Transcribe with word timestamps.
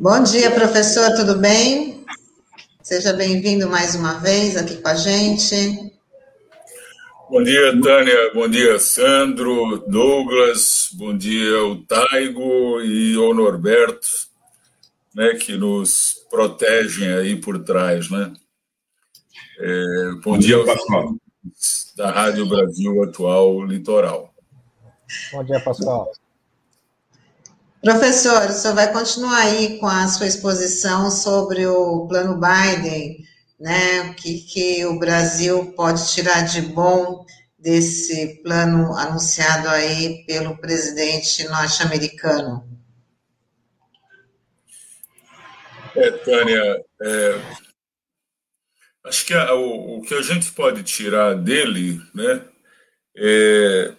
Bom 0.00 0.22
dia, 0.22 0.50
professor, 0.50 1.14
tudo 1.14 1.38
bem? 1.38 2.06
Seja 2.82 3.12
bem-vindo 3.12 3.68
mais 3.68 3.94
uma 3.94 4.14
vez 4.14 4.56
aqui 4.56 4.78
com 4.78 4.88
a 4.88 4.94
gente. 4.94 5.92
Bom 7.28 7.42
dia, 7.42 7.78
Tânia. 7.82 8.32
Bom 8.32 8.48
dia, 8.48 8.78
Sandro, 8.78 9.84
Douglas. 9.86 10.88
Bom 10.94 11.14
dia, 11.14 11.66
o 11.66 11.84
Taigo 11.84 12.80
e 12.80 13.14
o 13.18 13.34
Norberto, 13.34 14.08
né, 15.14 15.34
que 15.34 15.58
nos 15.58 16.24
protegem 16.30 17.12
aí 17.12 17.36
por 17.36 17.62
trás, 17.62 18.10
né? 18.10 18.32
É, 19.58 20.12
bom, 20.24 20.32
bom, 20.32 20.38
dia, 20.38 20.64
Pascoal. 20.64 21.14
Da 21.94 22.10
Rádio 22.10 22.48
Brasil 22.48 23.02
Atual 23.02 23.66
Litoral. 23.66 24.32
Bom 25.30 25.44
dia, 25.44 25.60
Pascoal. 25.60 26.10
Professor, 27.82 28.50
o 28.50 28.52
senhor 28.52 28.74
vai 28.74 28.92
continuar 28.92 29.38
aí 29.38 29.78
com 29.78 29.86
a 29.86 30.06
sua 30.06 30.26
exposição 30.26 31.10
sobre 31.10 31.66
o 31.66 32.06
plano 32.06 32.38
Biden, 32.38 33.24
né? 33.58 34.02
O 34.02 34.14
que, 34.14 34.40
que 34.42 34.84
o 34.84 34.98
Brasil 34.98 35.72
pode 35.72 36.12
tirar 36.12 36.42
de 36.42 36.60
bom 36.60 37.24
desse 37.58 38.42
plano 38.42 38.94
anunciado 38.94 39.68
aí 39.70 40.24
pelo 40.26 40.58
presidente 40.58 41.48
norte-americano? 41.48 42.68
É, 45.96 46.10
Tânia, 46.10 46.84
é, 47.02 47.40
acho 49.04 49.24
que 49.24 49.32
a, 49.32 49.54
o, 49.54 49.98
o, 49.98 50.02
que 50.02 50.14
a 50.14 50.22
gente 50.22 50.52
pode 50.52 50.82
tirar 50.82 51.34
dele, 51.34 51.98
né, 52.14 52.44
é, 53.16 53.94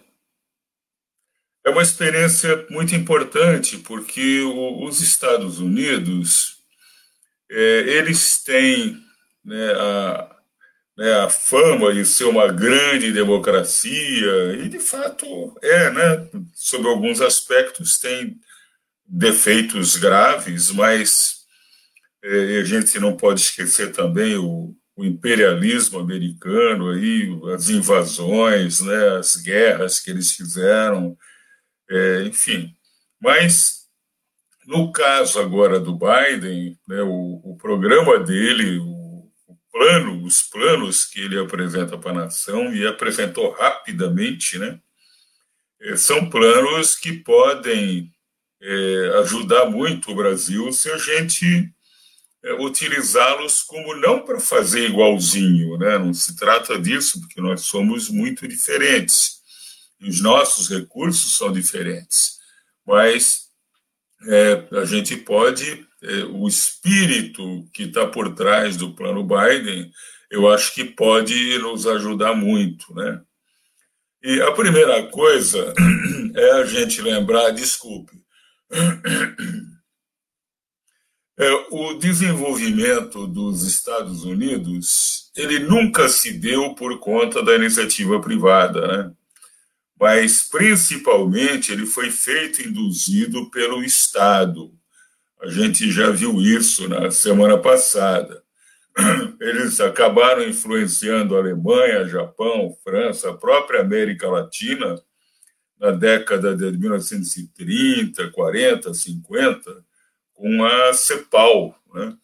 é 1.64 1.70
uma 1.70 1.82
experiência 1.82 2.66
muito 2.70 2.94
importante, 2.94 3.78
porque 3.78 4.40
o, 4.42 4.84
os 4.84 5.00
Estados 5.00 5.58
Unidos, 5.58 6.58
é, 7.50 7.80
eles 7.98 8.42
têm 8.42 8.98
né, 9.44 9.72
a, 9.72 10.36
né, 10.96 11.12
a 11.20 11.28
fama 11.28 11.92
de 11.92 12.04
ser 12.04 12.24
uma 12.24 12.48
grande 12.48 13.12
democracia, 13.12 14.54
e 14.58 14.68
de 14.68 14.78
fato 14.80 15.56
é, 15.62 15.90
né, 15.90 16.28
sob 16.54 16.88
alguns 16.88 17.20
aspectos 17.20 17.98
tem 17.98 18.36
defeitos 19.06 19.96
graves, 19.96 20.70
mas 20.70 21.42
é, 22.24 22.58
a 22.58 22.64
gente 22.64 22.98
não 22.98 23.16
pode 23.16 23.40
esquecer 23.40 23.92
também 23.92 24.36
o, 24.36 24.74
o 24.96 25.04
imperialismo 25.04 25.98
americano, 25.98 26.90
aí, 26.90 27.28
as 27.54 27.68
invasões, 27.68 28.80
né, 28.80 29.16
as 29.18 29.36
guerras 29.36 30.00
que 30.00 30.10
eles 30.10 30.32
fizeram, 30.32 31.16
é, 31.90 32.22
enfim. 32.24 32.74
Mas, 33.20 33.86
no 34.66 34.92
caso 34.92 35.40
agora 35.40 35.78
do 35.78 35.96
Biden, 35.96 36.78
né, 36.88 37.02
o, 37.02 37.40
o 37.44 37.56
programa 37.56 38.18
dele, 38.18 38.78
o, 38.78 39.30
o, 39.46 39.56
plano, 39.70 40.24
os 40.24 40.42
planos 40.42 41.04
que 41.04 41.20
ele 41.20 41.38
apresenta 41.38 41.96
para 41.98 42.10
a 42.10 42.24
nação, 42.24 42.74
e 42.74 42.86
apresentou 42.86 43.52
rapidamente, 43.52 44.58
né, 44.58 44.80
é, 45.80 45.96
são 45.96 46.28
planos 46.30 46.94
que 46.94 47.12
podem 47.12 48.12
é, 48.60 49.18
ajudar 49.20 49.66
muito 49.66 50.10
o 50.10 50.14
Brasil 50.14 50.72
se 50.72 50.90
a 50.90 50.96
gente 50.96 51.68
é, 52.44 52.52
utilizá-los 52.54 53.62
como 53.62 53.94
não 53.94 54.24
para 54.24 54.40
fazer 54.40 54.88
igualzinho, 54.88 55.76
né? 55.78 55.98
não 55.98 56.14
se 56.14 56.36
trata 56.36 56.78
disso, 56.78 57.20
porque 57.20 57.40
nós 57.40 57.62
somos 57.62 58.08
muito 58.08 58.46
diferentes 58.46 59.41
os 60.02 60.20
nossos 60.20 60.68
recursos 60.68 61.36
são 61.36 61.52
diferentes, 61.52 62.38
mas 62.86 63.48
é, 64.26 64.68
a 64.78 64.84
gente 64.84 65.16
pode, 65.16 65.86
é, 66.02 66.24
o 66.24 66.46
espírito 66.46 67.66
que 67.72 67.84
está 67.84 68.06
por 68.06 68.34
trás 68.34 68.76
do 68.76 68.94
plano 68.94 69.24
Biden, 69.24 69.90
eu 70.30 70.50
acho 70.50 70.74
que 70.74 70.84
pode 70.84 71.58
nos 71.58 71.86
ajudar 71.86 72.34
muito, 72.34 72.94
né? 72.94 73.20
E 74.22 74.40
a 74.40 74.52
primeira 74.52 75.06
coisa 75.08 75.74
é 76.36 76.50
a 76.52 76.64
gente 76.64 77.02
lembrar, 77.02 77.50
desculpe, 77.50 78.12
é, 81.38 81.50
o 81.70 81.94
desenvolvimento 81.94 83.26
dos 83.26 83.64
Estados 83.64 84.24
Unidos 84.24 85.30
ele 85.36 85.58
nunca 85.60 86.08
se 86.08 86.32
deu 86.32 86.74
por 86.74 86.98
conta 86.98 87.42
da 87.42 87.56
iniciativa 87.56 88.20
privada, 88.20 88.86
né? 88.86 89.12
Mas 90.02 90.42
principalmente 90.42 91.70
ele 91.70 91.86
foi 91.86 92.10
feito 92.10 92.60
induzido 92.60 93.48
pelo 93.52 93.84
Estado. 93.84 94.74
A 95.40 95.46
gente 95.46 95.92
já 95.92 96.10
viu 96.10 96.42
isso 96.42 96.88
na 96.88 97.08
semana 97.12 97.56
passada. 97.56 98.42
Eles 99.40 99.80
acabaram 99.80 100.42
influenciando 100.42 101.36
a 101.36 101.38
Alemanha, 101.38 102.08
Japão, 102.08 102.76
França, 102.82 103.30
a 103.30 103.36
própria 103.36 103.80
América 103.80 104.28
Latina 104.28 105.00
na 105.78 105.92
década 105.92 106.56
de 106.56 106.76
1930, 106.76 108.28
40, 108.32 108.92
50, 108.92 109.84
com 110.34 110.64
a 110.64 110.92
CEPAL, 110.94 111.76
né? 111.94 112.16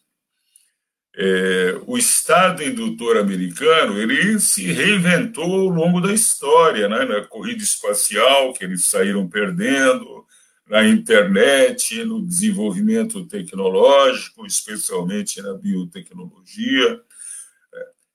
É, 1.15 1.79
o 1.87 1.97
Estado 1.97 2.63
indutor 2.63 3.17
americano 3.17 3.99
ele 3.99 4.39
se 4.39 4.71
reinventou 4.71 5.43
ao 5.43 5.67
longo 5.67 5.99
da 5.99 6.13
história, 6.13 6.87
né? 6.87 7.03
na 7.03 7.25
corrida 7.25 7.63
espacial 7.63 8.53
que 8.53 8.63
eles 8.63 8.85
saíram 8.85 9.27
perdendo, 9.27 10.25
na 10.69 10.87
internet, 10.87 12.05
no 12.05 12.25
desenvolvimento 12.25 13.25
tecnológico, 13.25 14.45
especialmente 14.45 15.41
na 15.41 15.55
biotecnologia. 15.55 17.01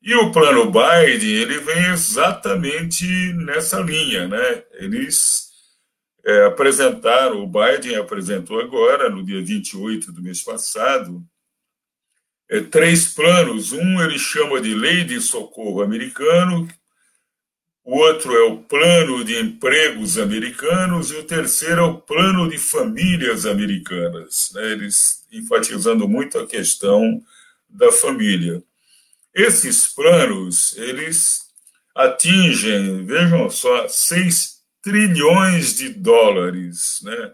E 0.01 0.15
o 0.15 0.31
plano 0.31 0.71
Biden 0.71 1.31
ele 1.31 1.59
vem 1.59 1.87
exatamente 1.87 3.07
nessa 3.33 3.81
linha, 3.81 4.29
né? 4.29 4.63
Eles 4.75 5.49
é, 6.25 6.45
apresentaram, 6.45 7.43
o 7.43 7.47
Biden 7.47 7.97
apresentou 7.97 8.61
agora, 8.61 9.09
no 9.09 9.25
dia 9.25 9.43
28 9.43 10.13
do 10.13 10.23
mês 10.23 10.43
passado, 10.43 11.25
é, 12.55 12.61
três 12.61 13.07
planos. 13.07 13.73
Um 13.73 14.01
ele 14.03 14.19
chama 14.19 14.61
de 14.61 14.75
Lei 14.75 15.05
de 15.05 15.21
Socorro 15.21 15.83
Americano, 15.83 16.69
o 17.85 17.99
outro 17.99 18.35
é 18.35 18.43
o 18.45 18.59
Plano 18.59 19.23
de 19.25 19.39
Empregos 19.39 20.17
Americanos 20.17 21.11
e 21.11 21.17
o 21.17 21.25
terceiro 21.25 21.81
é 21.81 21.85
o 21.85 21.99
Plano 21.99 22.49
de 22.49 22.57
Famílias 22.57 23.45
Americanas, 23.45 24.53
né? 24.55 24.73
eles 24.73 25.27
enfatizando 25.31 26.09
muito 26.09 26.39
a 26.39 26.47
questão 26.47 27.23
da 27.69 27.93
família. 27.93 28.63
Esses 29.35 29.87
planos, 29.89 30.75
eles 30.79 31.43
atingem, 31.95 33.05
vejam 33.05 33.51
só, 33.51 33.87
6 33.87 34.63
trilhões 34.81 35.77
de 35.77 35.89
dólares, 35.91 37.01
né? 37.03 37.33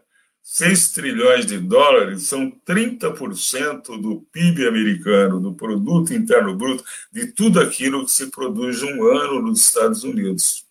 6 0.52 0.90
trilhões 0.90 1.46
de 1.46 1.58
dólares 1.58 2.24
são 2.24 2.50
30% 2.66 4.00
do 4.00 4.26
PIB 4.32 4.66
americano, 4.66 5.38
do 5.38 5.54
produto 5.54 6.12
interno 6.12 6.56
bruto, 6.56 6.82
de 7.12 7.28
tudo 7.28 7.60
aquilo 7.60 8.04
que 8.04 8.10
se 8.10 8.32
produz 8.32 8.82
um 8.82 9.04
ano 9.04 9.42
nos 9.42 9.60
Estados 9.60 10.02
Unidos. 10.02 10.64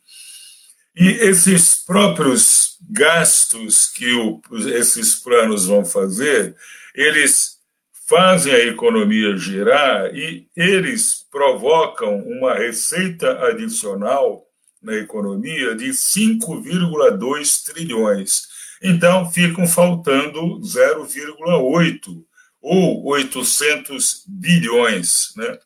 E 0.94 1.08
esses 1.08 1.76
próprios 1.86 2.78
gastos 2.90 3.88
que 3.88 4.12
o, 4.12 4.42
esses 4.68 5.16
planos 5.16 5.68
vão 5.68 5.86
fazer, 5.86 6.58
eles 6.94 7.60
fazem 8.06 8.52
a 8.52 8.66
economia 8.66 9.38
girar 9.38 10.14
e 10.14 10.46
eles 10.58 11.26
provocam 11.32 12.18
uma 12.18 12.54
receita 12.54 13.46
adicional 13.46 14.46
na 14.84 14.96
economia 14.96 15.74
de 15.74 15.88
5,2 15.92 17.64
trilhões 17.64 18.49
então 18.82 19.30
ficam 19.32 19.68
faltando 19.68 20.60
0,8 20.62 22.24
ou 22.62 23.06
800 23.06 24.24
bilhões 24.28 25.34
né, 25.36 25.60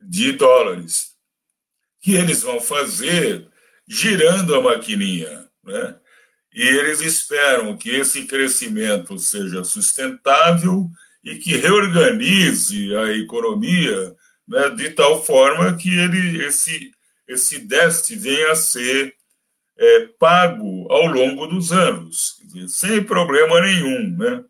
de 0.00 0.32
dólares, 0.32 1.12
que 2.00 2.14
eles 2.14 2.42
vão 2.42 2.60
fazer 2.60 3.48
girando 3.86 4.54
a 4.54 4.60
maquininha. 4.60 5.48
Né? 5.64 5.96
E 6.54 6.62
eles 6.62 7.00
esperam 7.00 7.76
que 7.76 7.90
esse 7.90 8.26
crescimento 8.26 9.18
seja 9.18 9.64
sustentável 9.64 10.90
e 11.24 11.36
que 11.36 11.56
reorganize 11.56 12.94
a 12.96 13.12
economia 13.16 14.14
né, 14.46 14.70
de 14.70 14.90
tal 14.90 15.24
forma 15.24 15.76
que 15.76 15.88
ele, 15.88 16.44
esse, 16.44 16.90
esse 17.28 17.60
déficit 17.60 18.16
venha 18.16 18.52
a 18.52 18.56
ser 18.56 19.14
é, 19.78 20.08
pago 20.18 20.90
ao 20.90 21.06
longo 21.06 21.46
dos 21.46 21.72
anos, 21.72 22.36
sem 22.68 23.02
problema 23.02 23.60
nenhum. 23.60 24.16
Né? 24.16 24.44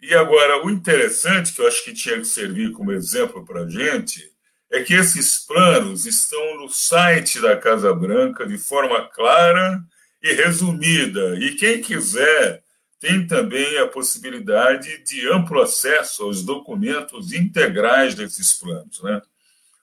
E 0.00 0.14
agora, 0.14 0.64
o 0.64 0.70
interessante, 0.70 1.52
que 1.52 1.60
eu 1.60 1.66
acho 1.66 1.84
que 1.84 1.92
tinha 1.92 2.16
que 2.18 2.26
servir 2.26 2.72
como 2.72 2.92
exemplo 2.92 3.44
para 3.44 3.62
a 3.62 3.68
gente, 3.68 4.30
é 4.70 4.82
que 4.82 4.94
esses 4.94 5.44
planos 5.44 6.06
estão 6.06 6.60
no 6.60 6.68
site 6.68 7.40
da 7.40 7.56
Casa 7.56 7.92
Branca 7.92 8.46
de 8.46 8.56
forma 8.56 9.08
clara 9.08 9.82
e 10.22 10.32
resumida. 10.32 11.36
E 11.38 11.56
quem 11.56 11.82
quiser 11.82 12.62
tem 13.00 13.26
também 13.26 13.78
a 13.78 13.88
possibilidade 13.88 15.02
de 15.04 15.26
amplo 15.28 15.60
acesso 15.62 16.22
aos 16.22 16.42
documentos 16.42 17.32
integrais 17.32 18.14
desses 18.14 18.52
planos. 18.52 19.02
Né? 19.02 19.20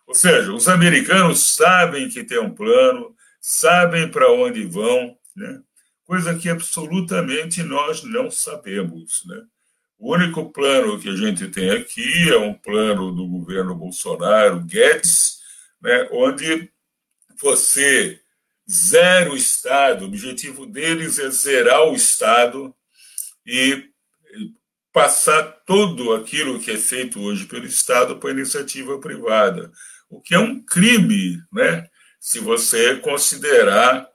Ou 0.06 0.14
seja, 0.14 0.54
os 0.54 0.68
americanos 0.68 1.56
sabem 1.56 2.08
que 2.08 2.24
tem 2.24 2.40
um 2.40 2.54
plano, 2.54 3.14
sabem 3.40 4.10
para 4.10 4.32
onde 4.32 4.66
vão, 4.66 5.18
né? 5.36 5.62
coisa 6.08 6.38
que 6.38 6.50
absolutamente 6.50 7.62
nós 7.62 8.02
não 8.04 8.32
sabemos. 8.32 9.24
Né? 9.26 9.44
O 10.00 10.14
único 10.14 10.52
plano 10.52 11.00
que 11.00 11.10
a 11.10 11.16
gente 11.16 11.48
tem 11.50 11.70
aqui 11.70 12.30
é 12.30 12.38
um 12.38 12.54
plano 12.54 13.12
do 13.12 13.28
governo 13.28 13.76
Bolsonaro, 13.76 14.64
Guedes, 14.64 15.40
né, 15.82 16.08
onde 16.12 16.72
você 17.40 18.20
zera 18.70 19.32
o 19.32 19.36
Estado, 19.36 20.04
o 20.04 20.08
objetivo 20.08 20.66
deles 20.66 21.20
é 21.20 21.30
zerar 21.30 21.84
o 21.84 21.96
Estado 21.96 22.74
e 23.46 23.90
passar 24.92 25.44
tudo 25.66 26.14
aquilo 26.16 26.60
que 26.60 26.72
é 26.72 26.78
feito 26.78 27.22
hoje 27.22 27.46
pelo 27.46 27.66
Estado 27.66 28.18
para 28.18 28.30
a 28.30 28.34
iniciativa 28.34 29.00
privada, 29.00 29.72
o 30.10 30.22
que 30.22 30.34
é 30.34 30.40
um 30.40 30.64
crime, 30.64 31.38
né? 31.52 31.88
Se 32.28 32.42
você 32.42 32.98
considerar 32.98 34.06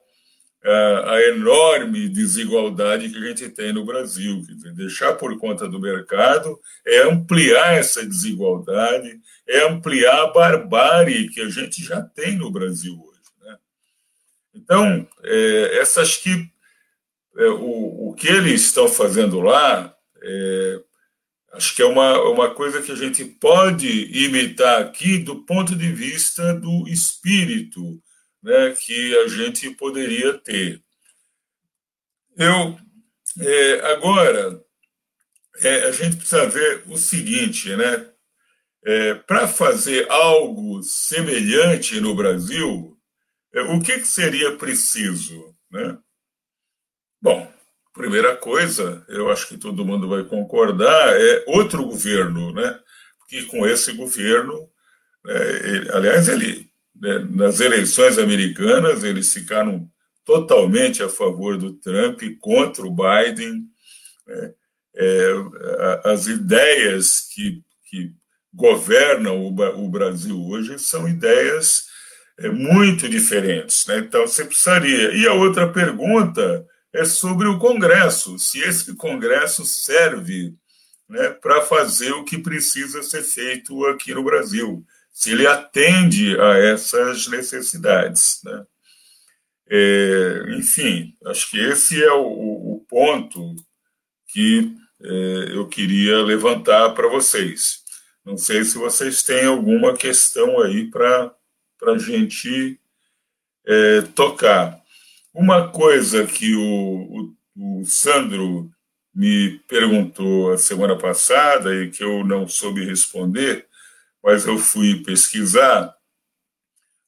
a 1.06 1.23
enorme 1.31 2.11
desigualdade 2.11 3.09
que 3.09 3.17
a 3.17 3.26
gente 3.29 3.49
tem 3.49 3.73
no 3.73 3.87
Brasil. 3.87 4.44
Deixar 4.75 5.14
por 5.14 5.38
conta 5.38 5.67
do 5.67 5.81
mercado 5.81 6.61
é 6.87 7.05
ampliar 7.05 7.73
essa 7.73 8.05
desigualdade, 8.05 9.19
é 9.49 9.67
ampliar 9.67 10.25
a 10.25 10.31
barbárie 10.31 11.31
que 11.31 11.41
a 11.41 11.49
gente 11.49 11.82
já 11.82 12.03
tem 12.03 12.37
no 12.37 12.50
Brasil 12.50 12.93
hoje. 12.93 13.31
Né? 13.41 13.56
Então, 14.56 15.08
é, 15.25 15.79
essas 15.79 16.15
que 16.19 16.50
é, 17.38 17.47
o, 17.47 18.11
o 18.11 18.15
que 18.15 18.29
eles 18.29 18.61
estão 18.61 18.88
fazendo 18.88 19.41
lá, 19.41 19.97
é, 20.23 20.82
acho 21.52 21.75
que 21.75 21.82
é 21.82 21.87
uma, 21.87 22.20
uma 22.31 22.54
coisa 22.54 22.82
que 22.82 22.93
a 22.93 22.96
gente 22.96 23.25
pode 23.25 23.88
imitar 24.25 24.82
aqui 24.82 25.19
do 25.19 25.44
ponto 25.44 25.76
de 25.76 25.93
vista 25.93 26.54
do 26.54 26.88
espírito 26.88 28.02
né, 28.43 28.75
que 28.78 29.16
a 29.19 29.28
gente 29.28 29.70
poderia 29.70 30.38
ter. 30.38 30.82
Eu 32.37 32.78
é, 33.40 33.93
agora 33.93 34.62
é, 35.60 35.84
a 35.84 35.93
gente 35.93 36.16
precisa 36.16 36.46
ver 36.49 36.82
o 36.87 36.96
seguinte, 36.96 37.75
né? 37.76 38.10
É, 38.84 39.14
Para 39.14 39.46
fazer 39.46 40.10
algo 40.10 40.82
semelhante 40.82 42.00
no 42.00 42.14
Brasil, 42.16 42.98
é, 43.55 43.62
o 43.62 43.81
que, 43.81 44.00
que 44.00 44.08
seria 44.08 44.56
preciso, 44.56 45.55
né? 45.70 45.98
Bom, 47.20 47.52
primeira 47.93 48.37
coisa, 48.37 49.05
eu 49.09 49.31
acho 49.31 49.49
que 49.49 49.59
todo 49.59 49.85
mundo 49.85 50.09
vai 50.09 50.25
concordar, 50.25 51.21
é 51.21 51.44
outro 51.47 51.85
governo, 51.85 52.53
né? 52.53 52.79
Porque 53.19 53.43
com 53.44 53.67
esse 53.67 53.93
governo, 53.93 54.69
é, 55.27 55.69
ele, 55.69 55.91
aliás, 55.93 56.29
ele 56.29 56.73
né, 57.03 57.27
nas 57.31 57.61
eleições 57.61 58.19
americanas, 58.19 59.03
eles 59.03 59.33
ficaram 59.33 59.89
totalmente 60.25 61.03
a 61.03 61.09
favor 61.09 61.59
do 61.59 61.73
Trump, 61.75 62.23
contra 62.41 62.87
o 62.87 62.94
Biden. 62.94 63.65
Né? 64.27 64.53
É, 64.94 65.33
as 66.05 66.27
ideias 66.27 67.29
que, 67.35 67.62
que 67.89 68.12
governam 68.53 69.41
o, 69.41 69.85
o, 69.85 69.89
Brasil 69.89 70.41
hoje 70.41 70.79
são 70.79 71.09
ideias 71.09 71.87
é, 72.39 72.49
muito 72.49 73.09
diferentes. 73.09 73.87
Né? 73.87 73.99
Então, 73.99 74.27
você 74.27 74.44
precisaria. 74.44 75.12
E 75.15 75.27
a 75.27 75.33
outra 75.33 75.73
pergunta 75.73 76.65
é 76.93 77.05
sobre 77.05 77.47
o 77.49 77.59
Congresso: 77.59 78.39
se 78.39 78.61
esse 78.61 78.94
Congresso 78.97 79.65
serve 79.65 80.55
né, 81.09 81.31
para 81.31 81.62
fazer 81.62 82.12
o 82.12 82.25
que 82.25 82.39
precisa 82.39 83.03
ser 83.03 83.23
feito 83.23 83.85
aqui 83.87 84.15
no 84.15 84.25
Brasil 84.25 84.85
se 85.12 85.31
ele 85.31 85.47
atende 85.47 86.41
a 86.41 86.56
essas 86.56 87.27
necessidades. 87.27 88.41
Né? 88.44 88.67
É, 89.69 90.44
enfim, 90.56 91.15
acho 91.27 91.50
que 91.50 91.59
esse 91.61 92.03
é 92.03 92.12
o, 92.12 92.77
o 92.77 92.87
ponto 92.89 93.55
que 94.29 94.75
é, 95.03 95.56
eu 95.56 95.69
queria 95.69 96.23
levantar 96.23 96.91
para 96.94 97.09
vocês. 97.09 97.83
Não 98.25 98.39
sei 98.39 98.65
se 98.65 98.79
vocês 98.79 99.23
têm 99.23 99.44
alguma 99.44 99.94
questão 99.94 100.61
aí 100.61 100.91
para 100.91 101.35
a 101.87 101.99
gente 101.99 102.81
é, 103.67 104.03
tocar. 104.15 104.81
Uma 105.34 105.70
coisa 105.70 106.26
que 106.26 106.55
o, 106.55 107.34
o, 107.56 107.81
o 107.81 107.84
Sandro 107.84 108.70
me 109.14 109.58
perguntou 109.69 110.52
a 110.52 110.58
semana 110.58 110.96
passada 110.96 111.75
e 111.75 111.90
que 111.90 112.02
eu 112.02 112.25
não 112.25 112.49
soube 112.49 112.84
responder 112.84 113.67
mas 114.23 114.46
eu 114.46 114.56
fui 114.56 115.02
pesquisar, 115.02 115.94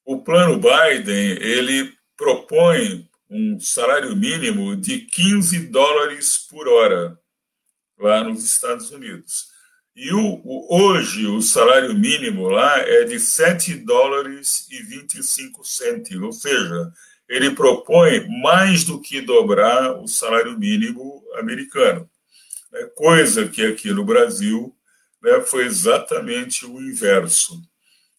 o 0.04 0.22
plano 0.22 0.56
Biden 0.60 1.38
ele 1.40 1.94
propõe 2.16 3.08
um 3.30 3.58
salário 3.60 4.14
mínimo 4.16 4.76
de 4.76 4.98
15 5.00 5.68
dólares 5.68 6.38
por 6.50 6.68
hora 6.68 7.18
lá 7.98 8.24
nos 8.24 8.44
Estados 8.44 8.90
Unidos. 8.90 9.48
E 9.94 10.12
o, 10.12 10.42
o, 10.44 10.76
hoje 10.76 11.26
o 11.26 11.40
salário 11.40 11.94
mínimo 11.94 12.48
lá 12.48 12.78
é 12.80 13.04
de 13.04 13.18
7 13.20 13.76
dólares 13.76 14.66
e 14.70 14.82
25 14.82 15.64
centos, 15.64 16.20
ou 16.20 16.32
seja, 16.32 16.92
ele 17.28 17.50
propõe 17.50 18.26
mais 18.42 18.84
do 18.84 19.00
que 19.00 19.20
dobrar 19.20 20.00
o 20.00 20.06
salário 20.06 20.58
mínimo 20.58 21.22
americano. 21.38 22.08
É 22.74 22.84
coisa 22.86 23.48
que 23.48 23.64
aqui 23.64 23.92
no 23.92 24.04
Brasil 24.04 24.74
né, 25.22 25.40
foi 25.40 25.64
exatamente 25.64 26.66
o 26.66 26.80
inverso. 26.80 27.60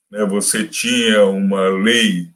Né? 0.09 0.25
Você 0.25 0.65
tinha 0.65 1.25
uma 1.25 1.67
lei 1.69 2.29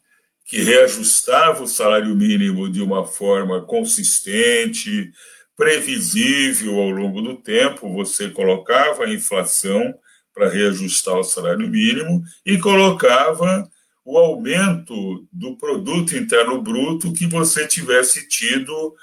que 0.46 0.62
reajustava 0.62 1.64
o 1.64 1.68
salário 1.68 2.16
mínimo 2.16 2.70
de 2.70 2.82
uma 2.82 3.06
forma 3.06 3.62
consistente, 3.62 5.12
previsível 5.56 6.80
ao 6.80 6.90
longo 6.90 7.22
do 7.22 7.36
tempo, 7.36 7.94
você 7.94 8.30
colocava 8.30 9.04
a 9.04 9.14
inflação 9.14 9.94
para 10.34 10.50
reajustar 10.50 11.16
o 11.16 11.24
salário 11.24 11.68
mínimo 11.70 12.24
e 12.46 12.58
colocava 12.58 13.70
o 14.10 14.18
aumento 14.18 15.28
do 15.32 15.56
produto 15.56 16.18
interno 16.18 16.60
bruto 16.60 17.14
que 17.14 17.28
você 17.28 17.68
tivesse 17.68 18.28
tido 18.28 18.96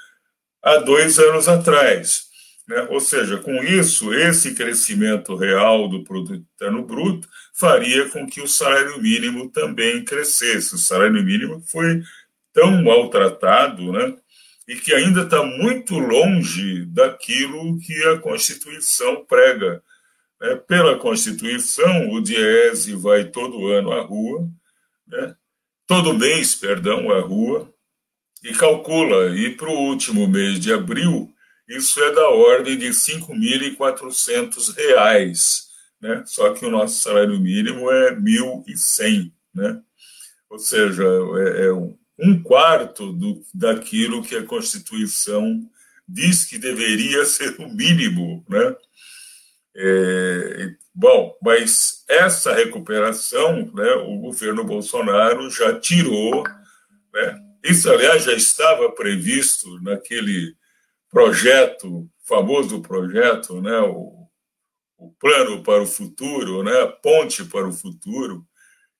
há 0.61 0.79
dois 0.79 1.17
anos 1.17 1.47
atrás. 1.47 2.25
Né? 2.67 2.85
Ou 2.89 2.99
seja, 2.99 3.37
com 3.37 3.63
isso, 3.63 4.13
esse 4.13 4.53
crescimento 4.53 5.33
real 5.37 5.87
do 5.87 6.03
produto 6.03 6.43
interno 6.53 6.83
bruto 6.83 7.25
faria 7.53 8.09
com 8.09 8.27
que 8.27 8.41
o 8.41 8.47
salário 8.49 9.01
mínimo 9.01 9.49
também 9.49 10.03
crescesse. 10.03 10.75
O 10.75 10.77
salário 10.77 11.23
mínimo 11.23 11.63
foi 11.65 12.01
tão 12.51 12.83
maltratado, 12.83 13.93
né? 13.93 14.13
e 14.67 14.75
que 14.75 14.93
ainda 14.93 15.21
está 15.21 15.41
muito 15.41 15.97
longe 15.97 16.85
daquilo 16.87 17.79
que 17.79 18.03
a 18.09 18.19
Constituição 18.19 19.23
prega. 19.23 19.81
Né? 20.41 20.57
Pela 20.67 20.99
Constituição, 20.99 22.09
o 22.09 22.19
Diese 22.19 22.93
vai 22.93 23.23
todo 23.23 23.67
ano 23.67 23.93
à 23.93 24.01
rua, 24.01 24.49
né? 25.07 25.35
todo 25.85 26.13
mês, 26.13 26.55
perdão, 26.55 27.11
à 27.11 27.19
rua, 27.21 27.69
e 28.43 28.53
calcula, 28.53 29.35
e 29.35 29.55
para 29.55 29.69
o 29.69 29.89
último 29.89 30.27
mês 30.27 30.59
de 30.59 30.71
abril, 30.71 31.33
isso 31.67 31.99
é 32.01 32.13
da 32.13 32.29
ordem 32.29 32.77
de 32.77 32.85
R$ 32.85 32.91
5.400, 32.91 35.65
né? 36.01 36.23
só 36.25 36.53
que 36.53 36.65
o 36.65 36.71
nosso 36.71 37.01
salário 37.01 37.37
mínimo 37.39 37.91
é 37.91 38.11
R$ 38.11 38.21
1.100, 38.21 39.33
né? 39.53 39.81
ou 40.49 40.59
seja, 40.59 41.03
é, 41.03 41.67
é 41.67 41.73
um 42.19 42.41
quarto 42.41 43.13
do, 43.13 43.43
daquilo 43.53 44.23
que 44.23 44.35
a 44.35 44.43
Constituição 44.43 45.69
diz 46.07 46.45
que 46.45 46.57
deveria 46.57 47.25
ser 47.25 47.55
o 47.59 47.69
mínimo. 47.69 48.43
Né? 48.49 48.75
É, 49.79 50.71
bom, 50.93 51.37
mas 51.39 52.03
essa 52.09 52.51
recuperação 52.51 53.71
né, 53.73 53.93
o 54.07 54.17
governo 54.17 54.63
Bolsonaro 54.63 55.49
já 55.51 55.79
tirou. 55.79 56.43
Né? 57.13 57.39
Isso, 57.63 57.89
aliás, 57.89 58.23
já 58.23 58.33
estava 58.33 58.91
previsto 58.91 59.79
naquele 59.81 60.55
projeto, 61.09 62.09
famoso 62.23 62.81
projeto, 62.81 63.61
né, 63.61 63.79
o, 63.81 64.27
o 64.97 65.11
plano 65.19 65.61
para 65.61 65.81
o 65.81 65.87
futuro, 65.87 66.63
né, 66.63 66.81
a 66.81 66.87
ponte 66.87 67.45
para 67.45 67.67
o 67.67 67.71
futuro, 67.71 68.43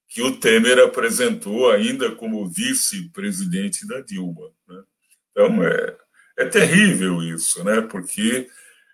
que 0.08 0.22
o 0.22 0.40
Temer 0.40 0.80
apresentou 0.80 1.72
ainda 1.72 2.12
como 2.12 2.48
vice-presidente 2.48 3.86
da 3.88 4.00
Dilma. 4.00 4.52
Né? 4.68 4.84
Então, 5.32 5.64
é, 5.64 5.98
é 6.38 6.46
terrível 6.46 7.22
isso, 7.22 7.64
né? 7.64 7.82
porque 7.82 8.48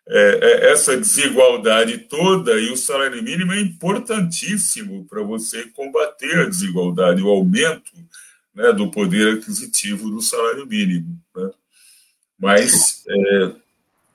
é, 0.07 0.39
é 0.41 0.71
essa 0.71 0.97
desigualdade 0.97 1.97
toda 1.97 2.59
e 2.59 2.69
o 2.71 2.77
salário 2.77 3.21
mínimo 3.23 3.53
é 3.53 3.61
importantíssimo 3.61 5.05
para 5.05 5.21
você 5.23 5.65
combater 5.67 6.41
a 6.41 6.49
desigualdade, 6.49 7.21
o 7.21 7.29
aumento 7.29 7.91
né, 8.53 8.71
do 8.73 8.91
poder 8.91 9.37
aquisitivo 9.37 10.09
do 10.09 10.21
salário 10.21 10.65
mínimo. 10.65 11.19
Né? 11.35 11.51
Mas, 12.37 13.03
é, 13.07 13.55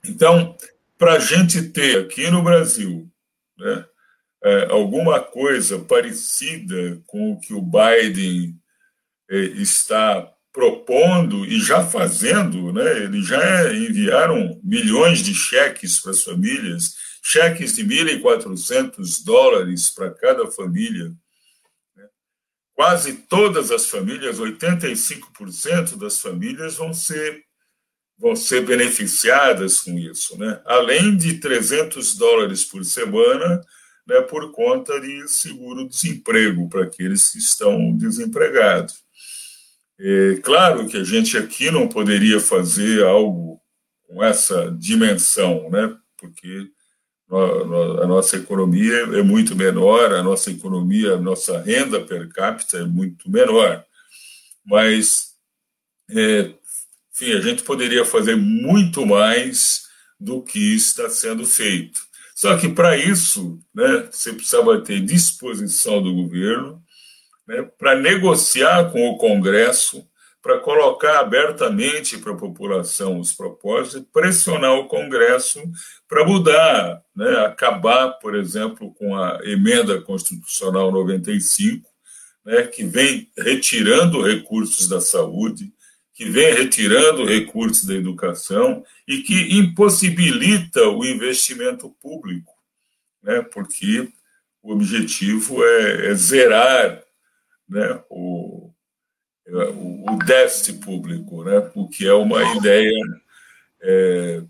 Então, 0.05 0.55
para 0.97 1.13
a 1.13 1.19
gente 1.19 1.61
ter 1.69 1.99
aqui 1.99 2.29
no 2.29 2.43
Brasil 2.43 3.09
né, 3.57 3.85
é, 4.43 4.65
alguma 4.65 5.19
coisa 5.19 5.79
parecida 5.79 7.01
com 7.05 7.33
o 7.33 7.39
que 7.39 7.53
o 7.53 7.61
Biden 7.61 8.55
é, 9.29 9.37
está 9.37 10.31
propondo 10.51 11.45
e 11.45 11.59
já 11.59 11.85
fazendo, 11.85 12.73
né? 12.73 13.03
Eles 13.03 13.27
já 13.27 13.73
enviaram 13.73 14.59
milhões 14.63 15.19
de 15.19 15.33
cheques 15.33 15.99
para 15.99 16.11
as 16.11 16.23
famílias, 16.23 16.95
cheques 17.23 17.75
de 17.75 17.83
1.400 17.85 19.23
dólares 19.23 19.89
para 19.89 20.11
cada 20.11 20.49
família. 20.49 21.13
Né? 21.95 22.05
Quase 22.73 23.13
todas 23.13 23.71
as 23.71 23.85
famílias, 23.85 24.39
85% 24.39 25.97
das 25.97 26.19
famílias 26.19 26.75
vão 26.75 26.93
ser 26.93 27.43
vão 28.21 28.35
ser 28.35 28.65
beneficiadas 28.65 29.79
com 29.79 29.97
isso, 29.97 30.37
né? 30.37 30.61
Além 30.65 31.15
de 31.15 31.35
300 31.35 32.17
dólares 32.17 32.65
por 32.65 32.83
semana, 32.83 33.61
né, 34.05 34.21
por 34.23 34.51
conta 34.51 34.99
de 34.99 35.25
seguro-desemprego 35.29 36.67
para 36.67 36.83
aqueles 36.83 37.31
que 37.31 37.37
estão 37.37 37.95
desempregados. 37.95 39.01
É 39.99 40.35
claro 40.41 40.87
que 40.87 40.97
a 40.97 41.03
gente 41.03 41.37
aqui 41.37 41.69
não 41.69 41.87
poderia 41.87 42.39
fazer 42.39 43.03
algo 43.03 43.61
com 44.07 44.23
essa 44.23 44.71
dimensão, 44.79 45.69
né? 45.69 45.95
porque 46.19 46.69
a 47.31 48.07
nossa 48.07 48.37
economia 48.37 48.93
é 48.93 49.21
muito 49.21 49.55
menor, 49.55 50.13
a 50.13 50.23
nossa 50.23 50.49
economia, 50.49 51.13
a 51.13 51.21
nossa 51.21 51.61
renda 51.61 52.01
per 52.01 52.27
capita 52.29 52.77
é 52.77 52.83
muito 52.83 53.29
menor. 53.29 53.83
Mas, 54.65 55.35
é, 56.09 56.51
enfim, 57.13 57.33
a 57.33 57.41
gente 57.41 57.63
poderia 57.63 58.03
fazer 58.03 58.35
muito 58.35 59.05
mais 59.05 59.83
do 60.19 60.41
que 60.41 60.75
está 60.75 61.07
sendo 61.09 61.45
feito. 61.45 62.01
Só 62.33 62.57
que, 62.57 62.69
para 62.69 62.97
isso, 62.97 63.59
né, 63.75 64.07
você 64.11 64.33
precisava 64.33 64.81
ter 64.81 64.99
disposição 65.01 66.01
do 66.01 66.13
governo, 66.13 66.81
né, 67.49 67.67
para 67.79 67.95
negociar 67.95 68.91
com 68.91 69.09
o 69.09 69.17
Congresso, 69.17 70.07
para 70.39 70.59
colocar 70.59 71.19
abertamente 71.19 72.19
para 72.19 72.31
a 72.31 72.37
população 72.37 73.19
os 73.19 73.33
propósitos, 73.33 74.07
pressionar 74.13 74.75
o 74.75 74.87
Congresso 74.87 75.59
para 76.07 76.23
mudar, 76.23 77.03
né, 77.15 77.39
acabar, 77.39 78.11
por 78.19 78.35
exemplo, 78.35 78.93
com 78.93 79.15
a 79.15 79.39
emenda 79.43 79.99
constitucional 79.99 80.91
95, 80.91 81.89
né, 82.45 82.67
que 82.67 82.83
vem 82.83 83.27
retirando 83.35 84.21
recursos 84.21 84.87
da 84.87 85.01
saúde, 85.01 85.73
que 86.13 86.25
vem 86.25 86.53
retirando 86.53 87.25
recursos 87.25 87.83
da 87.83 87.95
educação 87.95 88.83
e 89.07 89.23
que 89.23 89.57
impossibilita 89.57 90.87
o 90.87 91.03
investimento 91.03 91.89
público, 91.99 92.53
né, 93.23 93.41
porque 93.41 94.07
o 94.61 94.71
objetivo 94.71 95.63
é, 95.63 96.11
é 96.11 96.13
zerar 96.13 97.08
né, 97.69 98.01
o, 98.09 98.71
o, 99.47 100.17
déficit 100.25 100.79
público, 100.79 101.43
né, 101.43 101.69
o 101.75 101.87
que 101.87 102.07
é 102.07 102.13
uma 102.13 102.43
ideia 102.55 102.91
é, 103.81 104.41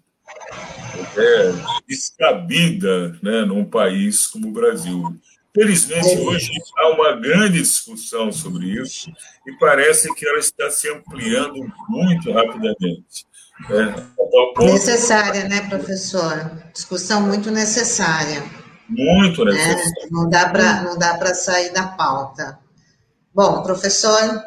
é, 1.18 1.52
descabida 1.88 3.10
né, 3.22 3.42
num 3.46 3.66
país 3.66 4.28
como 4.28 4.48
o 4.48 4.54
Brasil. 4.54 5.16
Felizmente, 5.54 6.18
hoje 6.20 6.52
há 6.78 6.90
uma 6.90 7.16
grande 7.16 7.60
discussão 7.60 8.32
sobre 8.32 8.68
isso 8.68 9.12
e 9.48 9.52
parece 9.60 10.14
que 10.14 10.28
ela 10.28 10.40
está 10.40 10.70
se 10.70 10.88
ampliando 10.90 11.60
muito 11.90 12.32
rapidamente. 12.32 13.28
Né? 13.68 13.94
Necessária, 14.60 15.50
né, 15.50 15.68
professor? 15.68 16.52
Discussão 16.74 17.22
muito 17.22 17.52
necessária. 17.52 18.44
Muito 18.88 19.44
né? 19.44 19.52
necessária. 19.52 20.04
Né? 20.04 20.10
Não 20.12 20.30
dá 20.30 21.18
para 21.18 21.34
sair 21.34 21.74
da 21.74 21.88
pauta. 21.88 22.60
Bom, 23.39 23.63
professor, 23.63 24.43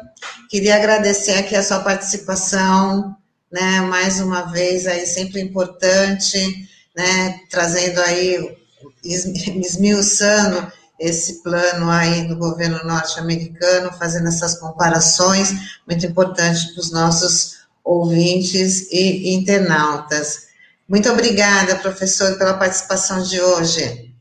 queria 0.47 0.75
agradecer 0.75 1.31
aqui 1.31 1.55
a 1.55 1.63
sua 1.63 1.79
participação, 1.79 3.17
né, 3.51 3.81
mais 3.81 4.19
uma 4.19 4.43
vez 4.51 4.85
aí 4.85 5.07
sempre 5.07 5.41
importante, 5.41 6.69
né, 6.95 7.39
trazendo 7.49 7.99
aí, 8.01 8.55
esmiuçando 9.03 10.71
esse 10.99 11.41
plano 11.41 11.89
aí 11.89 12.27
do 12.27 12.37
governo 12.37 12.83
norte-americano, 12.83 13.91
fazendo 13.93 14.27
essas 14.27 14.59
comparações, 14.59 15.79
muito 15.87 16.05
importante 16.05 16.71
para 16.71 16.81
os 16.81 16.91
nossos 16.91 17.63
ouvintes 17.83 18.91
e 18.91 19.33
internautas. 19.33 20.49
Muito 20.87 21.09
obrigada, 21.09 21.77
professor, 21.77 22.37
pela 22.37 22.53
participação 22.53 23.23
de 23.23 23.41
hoje. 23.41 24.12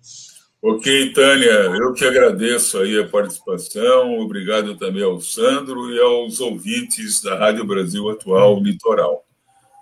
Ok, 0.64 1.12
Tânia, 1.12 1.50
eu 1.50 1.92
que 1.92 2.04
agradeço 2.04 2.78
aí 2.78 2.96
a 2.96 3.08
participação, 3.08 4.20
obrigado 4.20 4.76
também 4.76 5.02
ao 5.02 5.20
Sandro 5.20 5.92
e 5.92 6.00
aos 6.00 6.38
ouvintes 6.38 7.20
da 7.20 7.36
Rádio 7.36 7.66
Brasil 7.66 8.08
Atual 8.08 8.60
Litoral. 8.60 9.24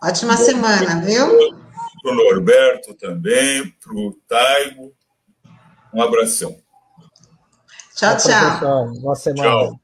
Ótima 0.03 0.35
Bom, 0.39 0.43
semana, 0.43 1.03
viu? 1.03 1.27
Para 2.03 2.13
o 2.13 2.15
Norberto 2.15 2.95
também, 2.95 3.71
para 3.79 3.95
o 3.95 4.17
Taigo, 4.27 4.95
um 5.93 6.01
abração. 6.01 6.57
Tchau, 7.95 8.17
tchau. 8.17 8.91
Boa 9.03 9.17
semana. 9.17 9.51
Tchau. 9.51 9.80